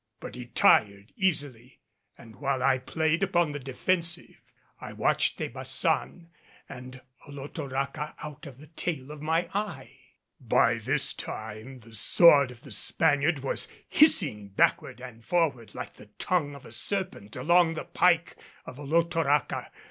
[0.19, 1.79] But he tired easily,
[2.17, 4.41] and while I played upon the defensive,
[4.79, 6.29] I watched De Baçan
[6.67, 9.95] and Olotoraca out of the tail of my eye.
[10.39, 16.07] By this time the sword of the Spaniard was hissing backward and forward like the
[16.17, 19.69] tongue of a serpent along the pike of Olotoraca.